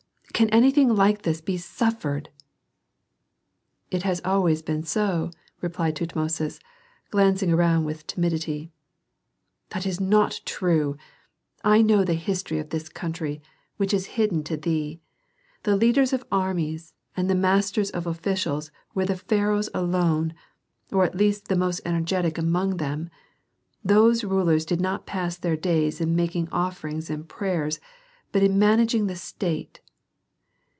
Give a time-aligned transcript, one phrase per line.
[0.33, 2.29] Can anything like this be suffered?"
[3.91, 5.29] "It has always been so,"
[5.61, 6.59] replied Tutmosis,
[7.11, 8.71] glancing around with timidity.
[9.69, 10.97] "That is not true!
[11.63, 13.39] I know the history of this country,
[13.77, 14.99] which is hidden to thee.
[15.61, 20.33] The leaders of armies and the masters of officials were the pharaohs alone,
[20.91, 23.11] or at least the most energetic among them.
[23.83, 27.79] Those rulers did not pass their days in making offerings and prayers,
[28.31, 29.81] but in managing the state."